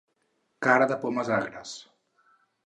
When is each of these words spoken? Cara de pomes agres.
Cara 0.67 0.87
de 0.93 0.97
pomes 1.03 1.29
agres. 1.37 1.75